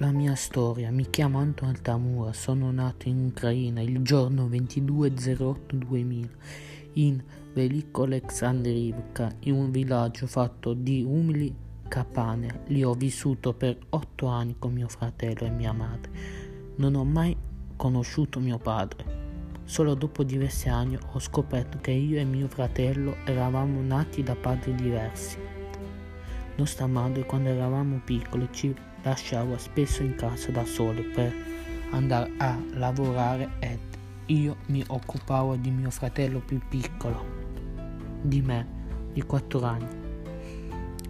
[0.00, 6.28] La mia storia, mi chiamo Anton Altamura, sono nato in Ucraina il giorno 22-08-2000
[6.94, 7.22] in
[7.52, 11.54] Veliko Aleksandrivka, in un villaggio fatto di umili
[11.86, 12.62] capanne.
[12.68, 16.10] Lì ho vissuto per otto anni con mio fratello e mia madre.
[16.76, 17.36] Non ho mai
[17.76, 19.04] conosciuto mio padre.
[19.64, 24.74] Solo dopo diversi anni ho scoperto che io e mio fratello eravamo nati da padri
[24.74, 25.36] diversi.
[26.56, 31.32] Nostra madre quando eravamo piccoli ci lasciava spesso in casa da sole per
[31.90, 33.78] andare a lavorare ed
[34.26, 37.24] io mi occupavo di mio fratello più piccolo,
[38.22, 38.66] di me,
[39.12, 39.98] di 4 anni.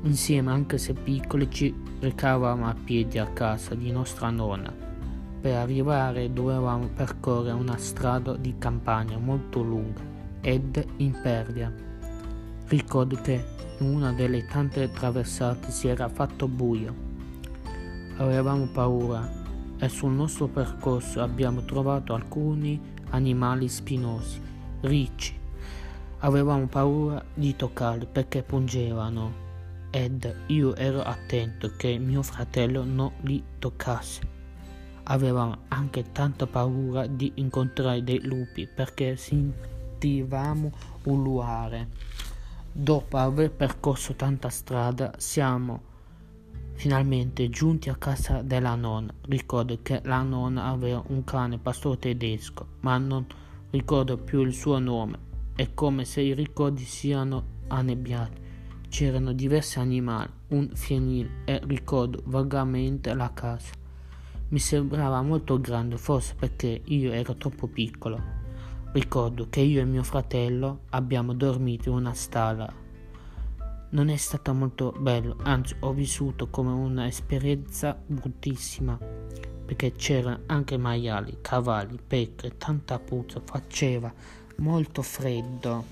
[0.02, 4.72] Insieme, anche se piccoli, ci recavamo a piedi a casa di nostra nonna.
[5.40, 10.00] Per arrivare dovevamo percorrere una strada di campagna molto lunga
[10.40, 11.72] ed impervia.
[12.68, 13.44] Ricordo che
[13.78, 17.08] in una delle tante traversate si era fatto buio
[18.20, 19.26] avevamo paura
[19.78, 22.78] e sul nostro percorso abbiamo trovato alcuni
[23.10, 24.40] animali spinosi,
[24.82, 25.38] ricci.
[26.18, 29.48] Avevamo paura di toccarli perché pungevano
[29.90, 34.38] ed io ero attento che mio fratello non li toccasse.
[35.04, 40.70] Avevamo anche tanta paura di incontrare dei lupi perché sentivamo
[41.04, 41.88] ululare.
[42.70, 45.88] Dopo aver percorso tanta strada siamo
[46.80, 52.66] Finalmente giunti a casa della nonna, ricordo che la nonna aveva un cane pastore tedesco,
[52.80, 53.26] ma non
[53.68, 55.18] ricordo più il suo nome.
[55.54, 58.40] È come se i ricordi siano annebbiati.
[58.88, 63.72] C'erano diversi animali, un fienile e ricordo vagamente la casa.
[64.48, 68.18] Mi sembrava molto grande, forse perché io ero troppo piccolo.
[68.92, 72.72] Ricordo che io e mio fratello abbiamo dormito in una stalla
[73.90, 78.98] non è stato molto bello, anzi ho vissuto come un'esperienza bruttissima
[79.70, 84.12] perché c'erano anche maiali, cavalli, pecore, tanta puzza, faceva
[84.56, 85.84] molto freddo.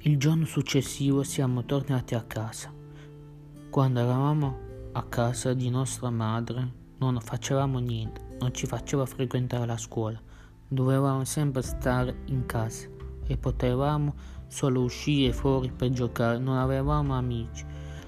[0.00, 2.70] Il giorno successivo siamo tornati a casa.
[3.70, 4.58] Quando eravamo
[4.92, 10.20] a casa di nostra madre non facevamo niente, non ci faceva frequentare la scuola,
[10.68, 12.88] dovevamo sempre stare in casa
[13.26, 14.14] e potevamo
[14.48, 17.64] solo uscire fuori per giocare, non avevamo amici.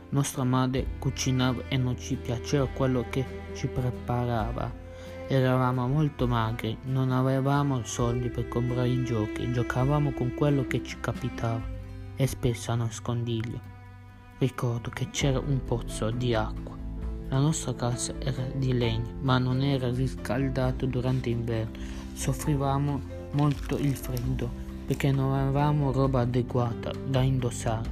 [0.09, 3.25] Nostra madre cucinava e non ci piaceva quello che
[3.55, 4.79] ci preparava.
[5.29, 10.97] Eravamo molto magri, non avevamo soldi per comprare i giochi, giocavamo con quello che ci
[10.99, 11.63] capitava
[12.17, 13.61] e spesso a nascondiglio.
[14.39, 16.77] Ricordo che c'era un pozzo di acqua.
[17.29, 21.79] La nostra casa era di legno, ma non era riscaldato durante l'inverno.
[22.15, 23.01] Soffrivamo
[23.33, 27.89] molto il freddo perché non avevamo roba adeguata da indossare.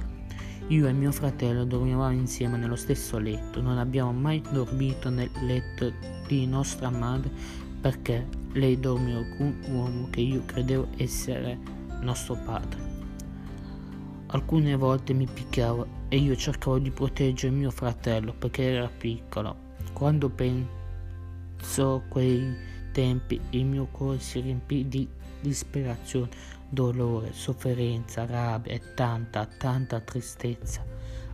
[0.67, 5.93] Io e mio fratello dormivamo insieme nello stesso letto, non abbiamo mai dormito nel letto
[6.27, 7.31] di nostra madre
[7.79, 11.57] perché lei dormiva con un uomo che io credevo essere
[12.01, 12.77] nostro padre.
[14.27, 19.55] Alcune volte mi picchiavo e io cercavo di proteggere mio fratello perché era piccolo.
[19.93, 20.67] Quando penso
[21.95, 22.53] a quei
[22.91, 25.07] tempi il mio cuore si riempì di
[25.41, 26.29] disperazione,
[26.69, 30.85] dolore, sofferenza, rabbia e tanta, tanta tristezza.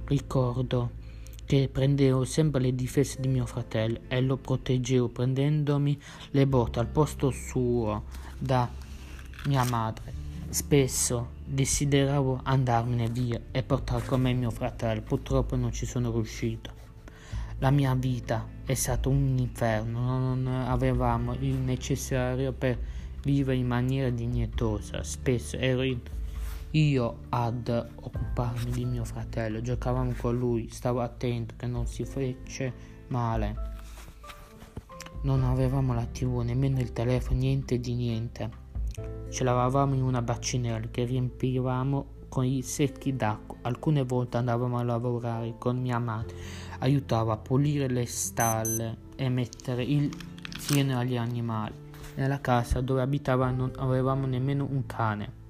[0.05, 1.03] Ricordo
[1.45, 6.01] che prendevo sempre le difese di mio fratello e lo proteggevo prendendomi
[6.31, 8.05] le botte al posto suo
[8.37, 8.69] da
[9.45, 10.23] mia madre.
[10.49, 16.73] Spesso desideravo andarmene via e portare con me mio fratello, purtroppo non ci sono riuscito.
[17.59, 22.77] La mia vita è stata un inferno, non avevamo il necessario per
[23.25, 25.03] vivere in maniera dignitosa.
[25.03, 25.83] Spesso ero
[26.71, 32.73] io ad occuparmi di mio fratello, giocavamo con lui, stavo attento che non si fece
[33.07, 33.73] male.
[35.23, 38.63] Non avevamo la tv, nemmeno il telefono, niente di niente.
[39.29, 43.57] Ce lavavamo in una bacinella che riempivamo con i secchi d'acqua.
[43.61, 46.35] Alcune volte andavamo a lavorare con mia madre,
[46.79, 50.13] aiutava a pulire le stalle e mettere il
[50.59, 51.84] fieno agli animali.
[52.15, 55.43] Nella casa dove abitava non avevamo nemmeno un cane.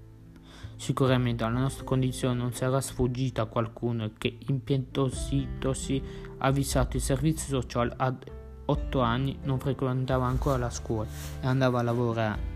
[0.77, 6.01] Sicuramente la nostra condizione non sarà sfuggita a qualcuno che impietositosi
[6.39, 8.23] ha avvisato il servizio sociale ad
[8.65, 11.07] otto anni non frequentava ancora la scuola
[11.41, 12.53] e andava a lavorare.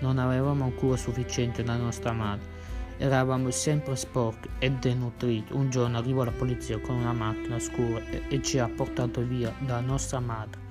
[0.00, 2.56] Non avevamo cura sufficiente da nostra madre.
[2.98, 5.52] Eravamo sempre sporchi e denutriti.
[5.52, 9.52] Un giorno arrivò la polizia con una macchina scura e, e ci ha portato via
[9.58, 10.67] da nostra madre.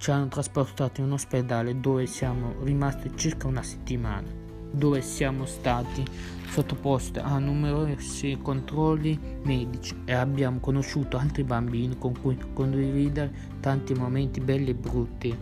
[0.00, 4.26] Ci hanno trasportato in ospedale dove siamo rimasti circa una settimana.
[4.72, 6.02] dove siamo stati
[6.48, 13.30] sottoposti a numerosi controlli medici e abbiamo conosciuto altri bambini con cui condividere
[13.60, 15.36] tanti momenti belli e brutti.